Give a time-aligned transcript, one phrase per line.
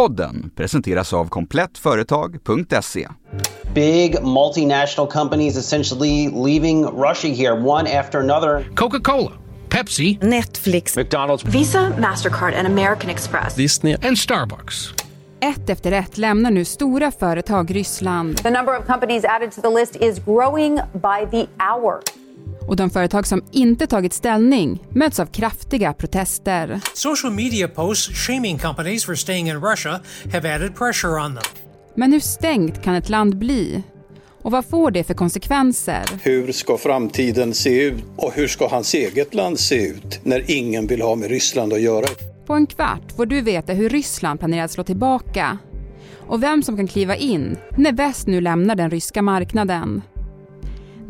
[0.00, 3.08] Podden presenteras av komplettföretag.se.
[3.74, 8.64] Big multinational companies essentially leaving Russia here, one after another.
[8.74, 9.32] Coca-Cola,
[9.68, 13.56] Pepsi, Netflix, McDonald's, Visa, Mastercard and American Express.
[13.56, 14.94] Disney and Starbucks.
[15.40, 18.42] Ett efter ett lämnar nu stora företag Ryssland.
[18.42, 22.00] The number of companies added to the list is growing by the hour.
[22.70, 26.80] Och de företag som inte tagit ställning möts av kraftiga protester.
[26.94, 30.00] Social media posts shaming companies for staying in Russia
[30.32, 31.44] have added pressure on them.
[31.94, 33.82] Men hur stängt kan ett land bli?
[34.42, 36.02] Och vad får det för konsekvenser?
[36.22, 40.86] Hur ska framtiden se ut och hur ska hans eget land se ut när ingen
[40.86, 42.06] vill ha med Ryssland att göra?
[42.46, 45.58] På en kvart får du veta hur Ryssland planerar att slå tillbaka
[46.26, 50.02] och vem som kan kliva in när väst nu lämnar den ryska marknaden.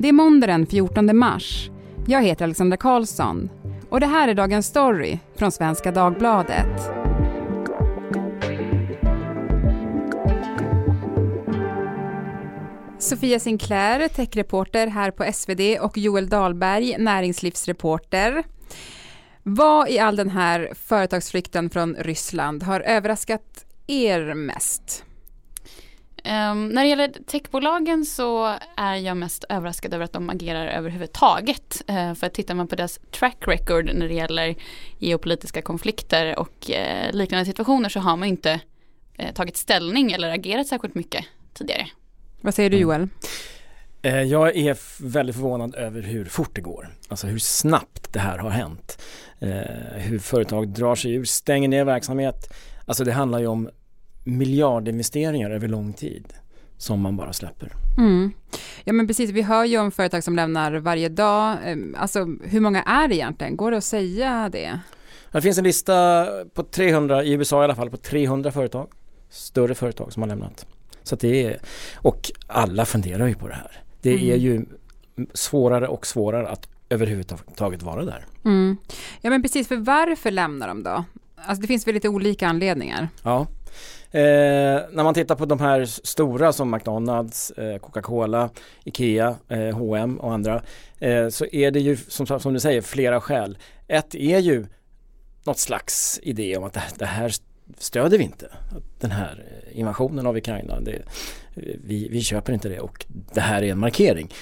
[0.02, 1.70] Det är måndag den 14 mars.
[2.06, 3.50] Jag heter Alexandra Karlsson
[3.90, 6.90] och det här är dagens story från Svenska Dagbladet.
[12.98, 18.44] Sofia Sinclair, techreporter här på SvD och Joel Dahlberg, näringslivsreporter.
[19.42, 25.04] Vad i all den här företagsflykten från Ryssland har överraskat er mest?
[26.24, 31.82] Um, när det gäller techbolagen så är jag mest överraskad över att de agerar överhuvudtaget.
[31.90, 34.54] Uh, för tittar man på deras track record när det gäller
[34.98, 38.60] geopolitiska konflikter och uh, liknande situationer så har man inte
[39.22, 41.86] uh, tagit ställning eller agerat särskilt mycket tidigare.
[42.40, 43.08] Vad säger du Joel?
[44.02, 46.96] Jag är väldigt förvånad över hur fort det går.
[47.08, 49.02] Alltså hur snabbt det här har hänt.
[49.94, 52.54] Hur företag drar sig ur, stänger ner verksamhet.
[52.86, 53.70] Alltså det handlar ju om
[54.24, 56.32] miljardinvesteringar över lång tid
[56.76, 57.72] som man bara släpper.
[57.98, 58.32] Mm.
[58.84, 61.56] Ja men precis, vi hör ju om företag som lämnar varje dag.
[61.96, 63.56] Alltså hur många är det egentligen?
[63.56, 64.80] Går det att säga det?
[65.32, 68.88] Det finns en lista på 300, i USA i alla fall, på 300 företag.
[69.30, 70.66] Större företag som har lämnat.
[71.02, 71.60] Så det är,
[71.96, 73.82] och alla funderar ju på det här.
[74.02, 74.30] Det mm.
[74.30, 74.66] är ju
[75.34, 78.26] svårare och svårare att överhuvudtaget vara där.
[78.44, 78.76] Mm.
[79.20, 81.04] Ja men precis, för varför lämnar de då?
[81.36, 83.08] Alltså det finns väl lite olika anledningar?
[83.22, 83.46] Ja.
[84.12, 88.50] Eh, när man tittar på de här stora som McDonalds, eh, Coca-Cola,
[88.84, 90.62] Ikea, eh, H&M och andra
[90.98, 93.58] eh, så är det ju som, som du säger flera skäl.
[93.88, 94.66] Ett är ju
[95.44, 97.32] något slags idé om att det, det här
[97.78, 98.50] stöder vi inte.
[99.00, 101.02] Den här eh, invasionen av Ukraina, det, eh,
[101.84, 104.32] vi, vi köper inte det och det här är en markering.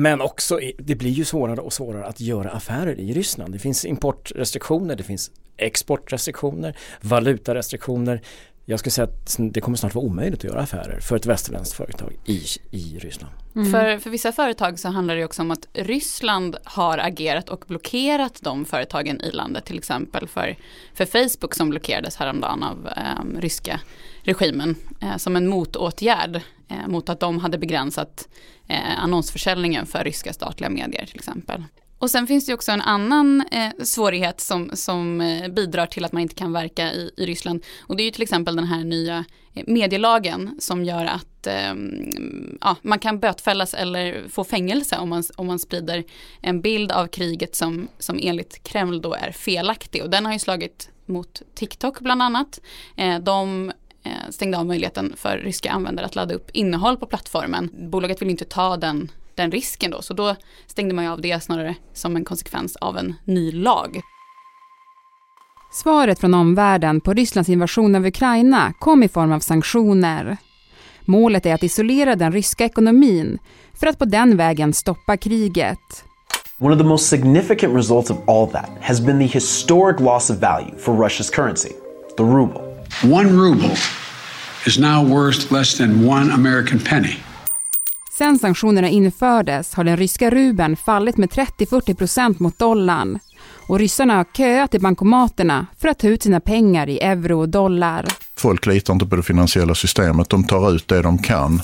[0.00, 3.52] Men också, det blir ju svårare och svårare att göra affärer i Ryssland.
[3.52, 8.22] Det finns importrestriktioner, det finns exportrestriktioner, valutarestriktioner.
[8.64, 11.76] Jag skulle säga att det kommer snart vara omöjligt att göra affärer för ett västerländskt
[11.76, 13.32] företag i, i Ryssland.
[13.54, 13.72] Mm.
[13.72, 18.38] För, för vissa företag så handlar det också om att Ryssland har agerat och blockerat
[18.40, 19.64] de företagen i landet.
[19.64, 20.56] Till exempel för,
[20.94, 23.80] för Facebook som blockerades häromdagen av eh, ryska
[24.22, 28.28] regimen eh, som en motåtgärd Eh, mot att de hade begränsat
[28.68, 31.64] eh, annonsförsäljningen för ryska statliga medier till exempel.
[31.98, 36.12] Och sen finns det också en annan eh, svårighet som, som eh, bidrar till att
[36.12, 37.64] man inte kan verka i, i Ryssland.
[37.80, 39.24] Och det är ju till exempel den här nya
[39.54, 41.74] eh, medielagen som gör att eh,
[42.60, 46.04] ja, man kan bötfällas eller få fängelse om man, om man sprider
[46.40, 50.02] en bild av kriget som, som enligt Kreml då är felaktig.
[50.02, 52.60] Och den har ju slagit mot TikTok bland annat.
[52.96, 53.72] Eh, de
[54.30, 57.70] stängde av möjligheten för ryska användare att ladda upp innehåll på plattformen.
[57.90, 60.02] Bolaget vill inte ta den den risken då.
[60.02, 60.36] Så då
[60.66, 64.00] stängde man ju av det snarare som en konsekvens av en ny lag.
[65.72, 70.36] Svaret från omvärlden på Rysslands invasion av Ukraina kom i form av sanktioner.
[71.00, 73.38] Målet är att isolera den ryska ekonomin
[73.80, 76.04] för att på den vägen stoppa kriget.
[76.58, 80.36] One of the most significant results of all that has been the historic loss of
[80.36, 81.72] value for Russia's currency,
[82.16, 82.67] the ruble.
[83.04, 83.76] One ruble
[84.66, 87.16] is now worth less than one American penny.
[88.18, 93.18] Sen sanktionerna infördes har den ryska rubeln fallit med 30-40% mot dollarn
[93.68, 97.48] och ryssarna har köat i bankomaterna för att ta ut sina pengar i euro och
[97.48, 98.06] dollar.
[98.36, 101.60] Folk litar inte på det finansiella systemet, de tar ut det de kan.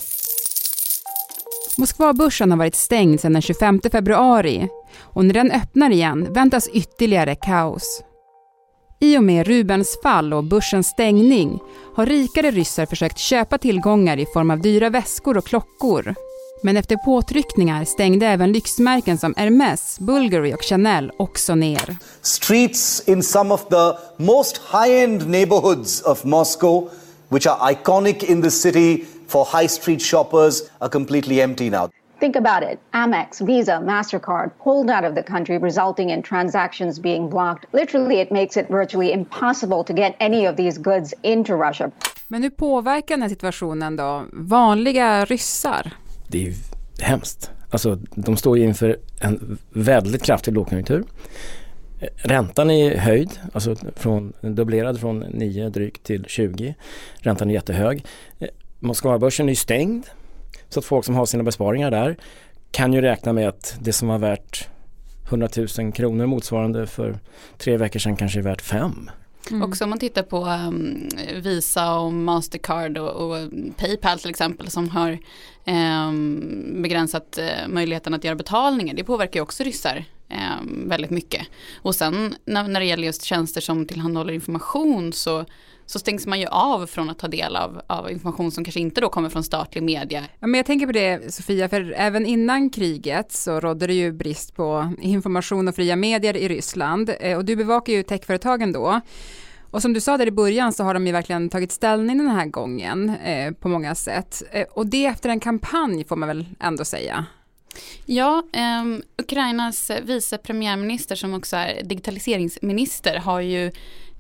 [1.77, 4.69] Moskvabörsen har varit stängd sedan den 25 februari
[5.01, 8.03] och när den öppnar igen väntas ytterligare kaos.
[9.01, 11.59] I och med rubelns fall och börsens stängning
[11.97, 16.15] har rikare ryssar försökt köpa tillgångar i form av dyra väskor och klockor
[16.65, 21.97] men efter påtryckningar stängde även lyxmärken som Hermès, Bulgari och Chanel också ner.
[22.23, 23.93] Streets in some of the
[24.25, 26.89] most high-end neighborhoods of Moscow,
[27.29, 31.91] which are iconic in the city for high street shoppers, are completely empty now.
[32.25, 32.79] Think about it.
[32.93, 37.67] Amex, Visa, MasterCard pulled out of the country, resulting in transactions being blocked.
[37.73, 41.91] Literally, it makes it virtually impossible to get any of these goods into Russia.
[42.29, 45.91] Men hur påverkar den här situationen då vanliga ryssar?
[46.29, 46.55] Det är
[47.01, 47.51] hemskt.
[47.71, 51.05] Alltså, de står ju inför en väldigt kraftig lågkonjunktur.
[52.17, 56.75] Räntan är höjd, alltså från, dubblerad från 9 drygt till 20.
[57.17, 58.05] Räntan är jättehög.
[58.81, 60.07] Moskvabörsen är stängd.
[60.75, 62.17] Så att folk som har sina besparingar där
[62.71, 64.69] kan ju räkna med att det som var värt
[65.29, 65.49] 100
[65.79, 67.19] 000 kronor motsvarande för
[67.59, 69.11] tre veckor sedan kanske är värt fem.
[69.51, 69.63] Mm.
[69.63, 71.09] Också om man tittar på um,
[71.43, 75.19] Visa och Mastercard och, och, Paypal till exempel som har
[75.67, 78.95] um, begränsat uh, möjligheten att göra betalningar.
[78.95, 81.47] Det påverkar ju också ryssar um, väldigt mycket.
[81.83, 85.45] Och sen när, när det gäller just tjänster som tillhandahåller information så
[85.87, 89.01] så stängs man ju av från att ta del av, av information som kanske inte
[89.01, 90.25] då kommer från statlig media.
[90.41, 94.13] Ja, men jag tänker på det Sofia, för även innan kriget så rådde det ju
[94.13, 99.01] brist på information och fria medier i Ryssland eh, och du bevakar ju techföretagen då.
[99.75, 102.29] Och som du sa där i början så har de ju verkligen tagit ställning den
[102.29, 104.43] här gången eh, på många sätt.
[104.53, 107.27] Eh, och det efter en kampanj får man väl ändå säga.
[108.07, 108.85] Ja, eh,
[109.23, 113.73] Ukrainas vice premiärminister som också är digitaliseringsminister har ju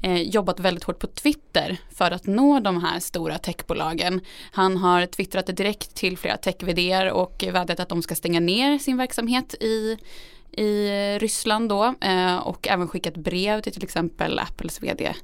[0.04, 4.20] eh, jobbat väldigt hårt på Twitter för att nå de här stora techbolagen.
[4.52, 6.56] Han har twittrat direkt till flera tech
[7.12, 9.96] och vädjat att de ska stänga ner sin verksamhet i
[10.56, 15.14] i Ryssland då eh, och även skickat brev till till exempel Apples vd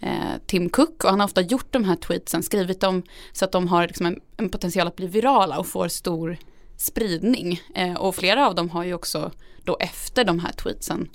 [0.00, 0.10] eh,
[0.46, 3.02] Tim Cook och han har ofta gjort de här tweetsen, skrivit dem
[3.32, 6.36] så att de har liksom en, en potential att bli virala och får stor
[6.76, 7.60] spridning.
[7.74, 9.30] Eh, och flera av dem har ju också
[9.64, 11.08] då efter de här tweetsen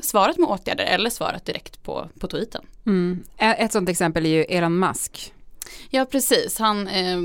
[0.00, 2.64] svarat med åtgärder eller svarat direkt på, på tweeten.
[2.86, 3.22] Mm.
[3.36, 5.32] Ett sådant exempel är ju Elon Musk.
[5.90, 7.18] Ja precis, han, eh,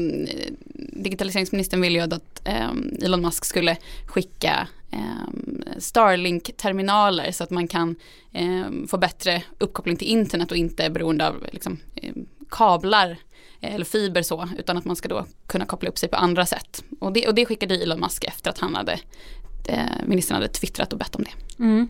[0.94, 2.72] digitaliseringsministern ville ju att eh,
[3.02, 3.78] Elon Musk skulle
[4.08, 7.96] skicka eh, Starlink-terminaler så att man kan
[8.32, 12.14] eh, få bättre uppkoppling till internet och inte beroende av liksom, eh,
[12.50, 13.18] kablar
[13.62, 16.84] eller fiber så, utan att man ska då kunna koppla upp sig på andra sätt.
[17.00, 19.00] Och det, och det skickade Elon Musk efter att han hade eh,
[20.06, 21.64] ministern hade twittrat och bett om det.
[21.64, 21.88] Mm.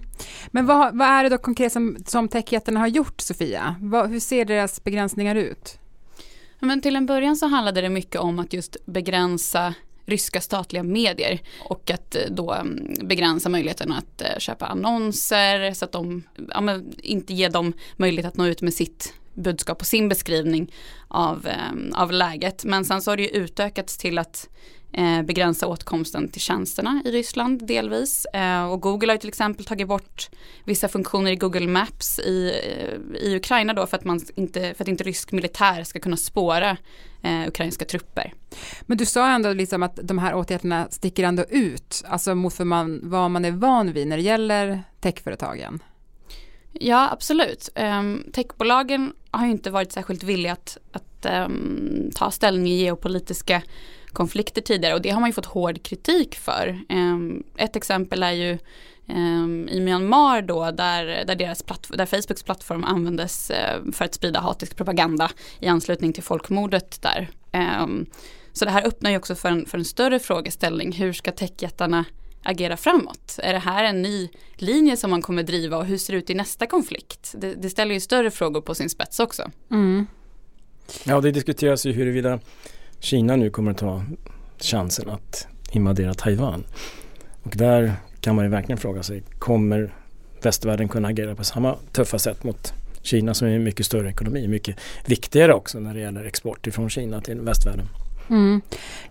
[0.47, 3.75] Men vad, vad, är det då konkret som, som techjättarna har gjort Sofia?
[3.79, 5.79] Vad, hur ser deras begränsningar ut?
[6.59, 9.73] Men till en början så handlade det mycket om att just begränsa
[10.05, 15.85] ryska statliga medier och att eh, då mm, begränsa möjligheten att eh, köpa annonser så
[15.85, 20.09] att de ja, inte ger dem möjlighet att nå ut med sitt budskap och sin
[20.09, 20.73] beskrivning
[21.07, 22.65] av, eh, av läget.
[22.65, 24.82] Men sen så har det ju utökats till att eh,
[25.25, 28.25] begränsa åtkomsten till tjänsterna i Ryssland delvis.
[28.25, 30.29] Eh, och Google har till exempel tagit bort
[30.63, 34.83] vissa funktioner i Google Maps i, eh, i Ukraina då för att, man inte, för
[34.83, 36.77] att inte rysk militär ska kunna spåra
[37.23, 38.33] eh, ukrainska trupper.
[38.81, 42.65] Men du sa ändå liksom att de här åtgärderna sticker ändå ut, alltså mot för
[42.65, 45.83] man, vad man är van vid när det gäller techföretagen.
[46.71, 47.69] Ja, absolut.
[47.75, 53.61] Um, techbolagen har ju inte varit särskilt villiga att, att um, ta ställning i geopolitiska
[54.13, 56.79] konflikter tidigare och det har man ju fått hård kritik för.
[56.89, 58.57] Um, ett exempel är ju
[59.69, 64.75] i Myanmar då där, där, deras där Facebooks plattform användes uh, för att sprida hatisk
[64.75, 67.29] propaganda i anslutning till folkmordet där.
[68.53, 70.91] så det här öppnar ju också för en, för en större frågeställning.
[70.91, 72.05] Hur ska techjättarna
[72.43, 73.39] agera framåt?
[73.43, 76.29] Är det här en ny linje som man kommer driva och hur ser det ut
[76.29, 77.35] i nästa konflikt?
[77.37, 79.51] Det, det ställer ju större frågor på sin spets också.
[79.71, 80.07] Mm.
[81.03, 82.39] Ja, det diskuteras ju huruvida
[83.03, 84.03] Kina nu kommer att ta
[84.59, 86.63] chansen att invadera Taiwan.
[87.43, 89.93] Och där kan man ju verkligen fråga sig, kommer
[90.41, 94.47] västvärlden kunna agera på samma tuffa sätt mot Kina som är en mycket större ekonomi,
[94.47, 97.85] mycket viktigare också när det gäller export ifrån Kina till västvärlden.
[98.29, 98.61] Mm.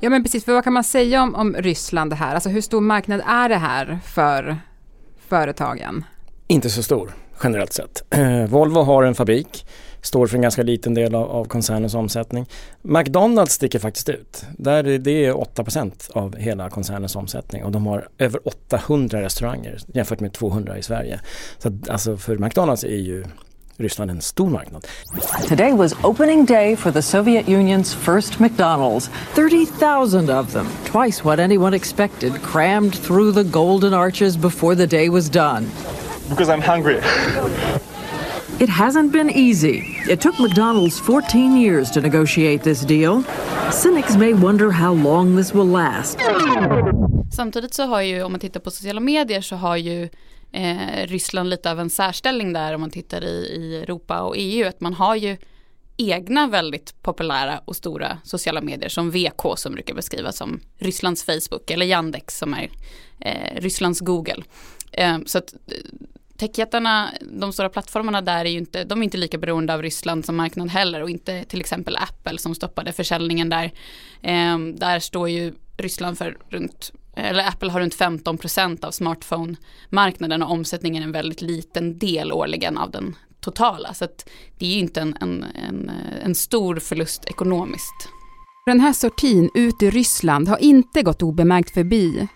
[0.01, 2.35] Ja men precis, för vad kan man säga om, om Ryssland det här?
[2.35, 4.57] Alltså hur stor marknad är det här för
[5.29, 6.05] företagen?
[6.47, 8.03] Inte så stor generellt sett.
[8.49, 9.67] Volvo har en fabrik,
[10.03, 12.47] står för en ganska liten del av, av koncernens omsättning.
[12.83, 14.45] McDonalds sticker faktiskt ut.
[14.59, 20.21] Där det är 8% av hela koncernens omsättning och de har över 800 restauranger jämfört
[20.21, 21.21] med 200 i Sverige.
[21.59, 23.25] Så alltså för McDonalds är ju
[23.77, 24.87] Ryssland en stor marknad.
[25.49, 29.11] Today was opening day for the Soviet Union's first McDonald's.
[29.35, 35.09] 30,000 of them, twice what anyone expected, crammed through the golden arches before the day
[35.09, 35.67] was done.
[36.29, 36.97] Because I'm hungry.
[38.61, 39.92] It hasn't been easy.
[40.09, 43.23] It took McDonald's 14 years to negotiate this deal.
[43.71, 46.19] Cynics may wonder how long this will last.
[47.33, 50.09] Samtidigt så har ju, om man tittar på sociala medier så har ju
[50.53, 54.69] eh, Ryssland lite av en särställning där om man tittar i, i Europa och EU.
[54.69, 55.37] Att man har ju
[55.97, 61.71] egna väldigt populära och stora sociala medier som VK som brukar beskrivas som Rysslands Facebook
[61.71, 62.71] eller Yandex som är
[63.21, 64.43] eh, Rysslands Google.
[64.93, 65.55] Eh, så att
[66.49, 70.25] techjättarna, de stora plattformarna där är ju inte, de är inte lika beroende av Ryssland
[70.25, 73.73] som marknad heller och inte till exempel Apple som stoppade försäljningen där.
[74.23, 80.51] Eh, där står ju Ryssland för runt, eller Apple har runt 15% av smartphone-marknaden och
[80.51, 83.95] omsättningen är en väldigt liten del årligen av den totala.
[83.95, 85.91] Så att det är ju inte en, en, en,
[86.23, 88.09] en stor förlust ekonomiskt.
[88.67, 92.29] Den här sortin ut i Ryssland har inte gått obemärkt förbi.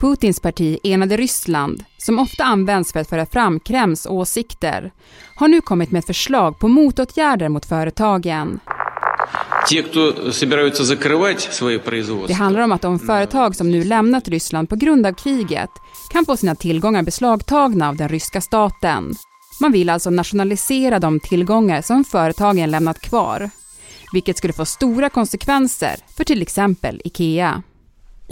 [0.00, 4.92] Putins parti Enade Ryssland, som ofta används för att föra fram Kremls åsikter,
[5.36, 8.60] har nu kommit med förslag på motåtgärder mot företagen.
[12.26, 15.70] Det handlar om att de företag som nu lämnat Ryssland på grund av kriget
[16.12, 19.14] kan få sina tillgångar beslagtagna av den ryska staten.
[19.60, 23.50] Man vill alltså nationalisera de tillgångar som företagen lämnat kvar,
[24.12, 27.62] vilket skulle få stora konsekvenser för till exempel IKEA.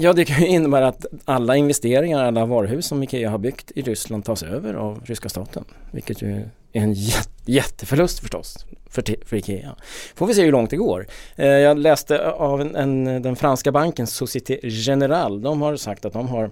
[0.00, 3.83] Ja, det kan ju innebära att alla investeringar, alla varuhus som Ikea har byggt i
[3.83, 5.64] Ryssland tas över av ryska staten.
[5.90, 6.95] Vilket ju är en
[7.45, 9.76] jätteförlust förstås för, för Ikea.
[10.14, 11.07] Får vi se hur långt det går.
[11.37, 15.40] Eh, jag läste av en, en, den franska banken Société Générale.
[15.40, 16.50] De har sagt att de har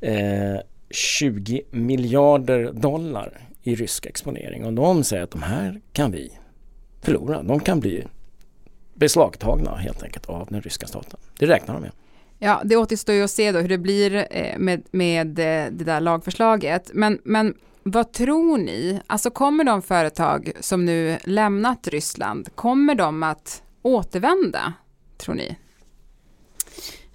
[0.00, 6.32] eh, 20 miljarder dollar i rysk exponering och de säger att de här kan vi
[7.02, 7.42] förlora.
[7.42, 8.04] De kan bli
[8.94, 11.20] beslagtagna helt enkelt av den ryska staten.
[11.38, 11.92] Det räknar de med.
[12.44, 15.84] Ja, det återstår ju att se då hur det blir eh, med, med eh, det
[15.84, 16.90] där lagförslaget.
[16.94, 19.00] Men, men vad tror ni?
[19.06, 24.72] Alltså kommer de företag som nu lämnat Ryssland, kommer de att återvända,
[25.18, 25.56] tror ni?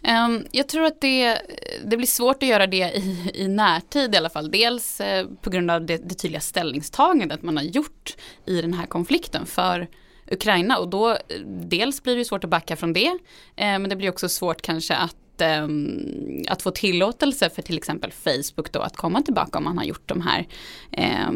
[0.03, 1.41] Ehm, jag tror att det,
[1.85, 4.51] det blir svårt att göra det i, i närtid i alla fall.
[4.51, 8.85] Dels eh, på grund av det, det tydliga ställningstagandet man har gjort i den här
[8.85, 9.87] konflikten för
[10.31, 13.07] Ukraina och då eh, dels blir det svårt att backa från det
[13.55, 18.11] eh, men det blir också svårt kanske att ehm, att få tillåtelse för till exempel
[18.11, 20.47] Facebook då att komma tillbaka om man har gjort de här
[20.91, 21.31] eh,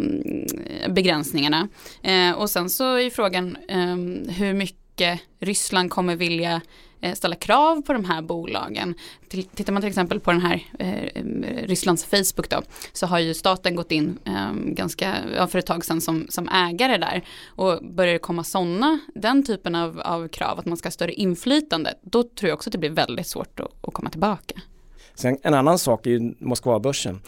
[0.90, 1.68] begränsningarna.
[2.02, 3.96] Eh, och sen så är frågan eh,
[4.34, 4.83] hur mycket
[5.40, 6.62] Ryssland kommer vilja
[7.02, 8.96] eh, ställa krav på de här bolagen.
[9.30, 11.24] Tittar man till exempel på den här eh,
[11.68, 12.62] Rysslands Facebook då,
[12.94, 16.50] så har ju staten gått in eh, ganska, ja, för ett tag sedan som, som
[16.50, 17.24] ägare där.
[17.48, 21.14] Och börjar det komma sådana, den typen av, av krav, att man ska ha större
[21.14, 24.62] inflytande, då tror jag också att det blir väldigt svårt att, att komma tillbaka.
[25.16, 27.22] Sen en annan sak är ju Moskvabörsen.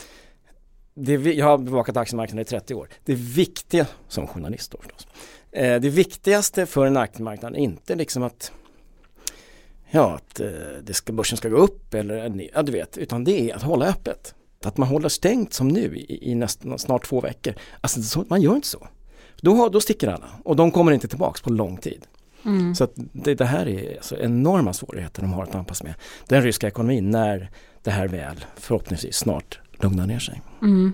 [0.98, 2.90] Det, jag har bevakat aktiemarknaden i 30 år.
[3.06, 5.08] Det viktiga, som journalist då förstås,
[5.52, 8.52] eh, det viktigaste för en aktiemarknad är inte liksom att
[9.92, 10.48] ja, att eh,
[10.84, 13.86] det ska, börsen ska gå upp eller ja, du vet, utan det är att hålla
[13.86, 14.36] öppet.
[14.64, 17.54] Att man håller stängt som nu i, i nästan, snart två veckor.
[17.82, 18.88] Alltså så, man gör inte så.
[19.42, 22.08] Då, då sticker alla och de kommer inte tillbaks på lång tid.
[22.46, 22.75] Mm.
[22.75, 25.94] Så att det, det, här är alltså enorma svårigheter de har att anpassa med
[26.28, 27.52] den ryska ekonomin när
[27.84, 30.41] det här väl förhoppningsvis snart lugnar ner sig.
[30.62, 30.94] Mm.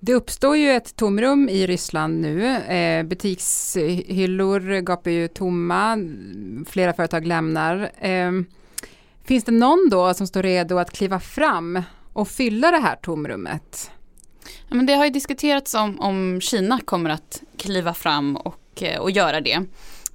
[0.00, 2.46] Det uppstår ju ett tomrum i Ryssland nu.
[2.56, 5.98] Eh, butikshyllor gapar ju tomma,
[6.68, 7.90] flera företag lämnar.
[7.98, 8.32] Eh,
[9.24, 13.90] finns det någon då som står redo att kliva fram och fylla det här tomrummet?
[14.68, 19.10] Ja, men det har ju diskuterats om, om Kina kommer att kliva fram och, och
[19.10, 19.64] göra det.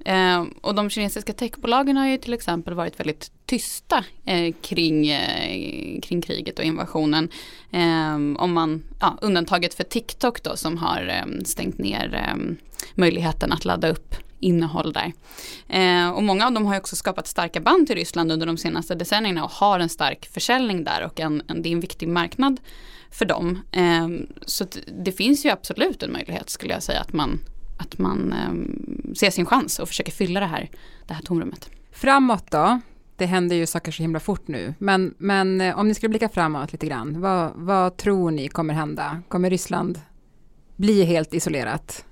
[0.05, 5.99] Eh, och de kinesiska techbolagen har ju till exempel varit väldigt tysta eh, kring, eh,
[6.01, 7.29] kring kriget och invasionen.
[7.71, 12.55] Eh, om man, ja, undantaget för TikTok då som har eh, stängt ner eh,
[12.95, 15.13] möjligheten att ladda upp innehåll där.
[15.67, 18.95] Ehm, och många av dem har också skapat starka band till Ryssland under de senaste
[18.95, 22.59] decennierna och har en stark försäljning där och en, en det är en viktig marknad
[23.11, 23.59] för dem.
[23.71, 24.65] Ehm, så
[25.03, 27.39] det finns ju absolut en möjlighet skulle jag säga att man
[27.77, 30.69] att man eh, ser sin chans och försöker fylla det här,
[31.07, 31.69] det här tomrummet.
[31.91, 32.79] Framåt då?
[33.15, 36.29] Det händer ju saker så himla fort nu, men, men eh, om ni skulle blicka
[36.29, 39.21] framåt lite grann, vad, vad tror ni kommer hända?
[39.27, 39.99] Kommer Ryssland
[40.75, 42.05] bli helt isolerat?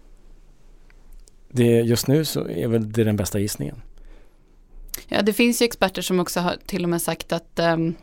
[1.49, 3.81] Det, just nu så är väl det den bästa gissningen.
[5.07, 7.95] Ja, det finns ju experter som också har till och med sagt att um,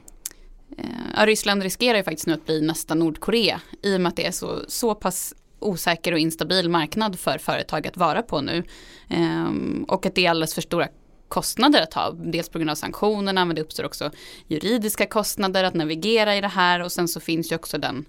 [1.17, 4.27] ja, Ryssland riskerar ju faktiskt nu att bli nästa Nordkorea i och med att det
[4.27, 8.65] är så, så pass osäker och instabil marknad för företag att vara på nu.
[9.09, 10.89] Ehm, och att det är alldeles för stora
[11.29, 12.11] kostnader att ha.
[12.11, 14.11] Dels på grund av sanktionerna men det uppstår också
[14.47, 18.05] juridiska kostnader att navigera i det här och sen så finns ju också den,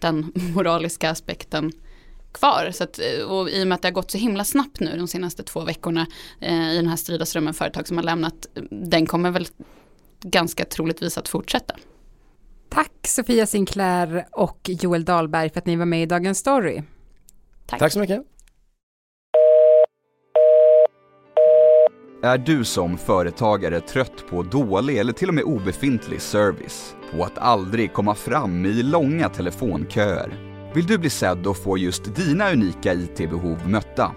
[0.00, 1.72] den moraliska aspekten
[2.32, 2.70] kvar.
[2.74, 4.96] Så att, eh, och I och med att det har gått så himla snabbt nu
[4.96, 6.06] de senaste två veckorna
[6.40, 9.46] eh, i den här strida strömmen företag som har lämnat, eh, den kommer väl
[10.20, 11.76] ganska troligtvis att fortsätta.
[12.74, 16.82] Tack Sofia Sinclair och Joel Dahlberg för att ni var med i Dagens Story.
[17.66, 18.22] Tack, Tack så mycket.
[22.22, 26.94] Är du som företagare trött på dålig eller till och med obefintlig service?
[27.12, 30.54] På att aldrig komma fram i långa telefonköer?
[30.74, 34.10] Vill du bli sedd och få just dina unika IT-behov mötta?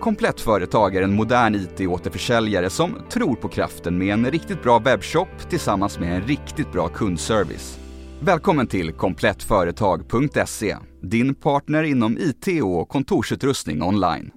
[0.00, 5.50] Komplett Företag är en modern IT-återförsäljare som tror på kraften med en riktigt bra webbshop
[5.50, 7.80] tillsammans med en riktigt bra kundservice.
[8.22, 14.30] Välkommen till komplettföretag.se, din partner inom IT och kontorsutrustning online.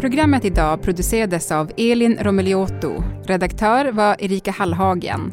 [0.00, 3.04] Programmet idag producerades av Elin Romeliotto.
[3.24, 5.32] Redaktör var Erika Hallhagen.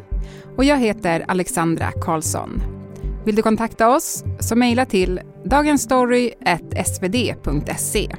[0.56, 2.62] Och jag heter Alexandra Karlsson.
[3.24, 8.16] Vill du kontakta oss så mejla till dagensstory.svd.se.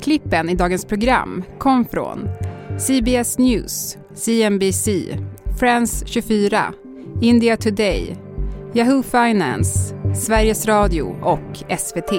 [0.00, 2.28] Klippen i dagens program kom från
[2.78, 4.88] CBS News, CNBC,
[5.60, 6.72] Friends 24,
[7.20, 8.16] India Today,
[8.72, 12.12] Yahoo Finance, Sveriges Radio och SVT.